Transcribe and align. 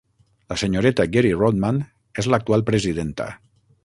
La 0.51 0.55
senyoreta 0.61 1.05
Geri 1.15 1.33
Rodman 1.41 1.77
és 2.23 2.31
l'actual 2.35 2.65
presidenta. 2.71 3.29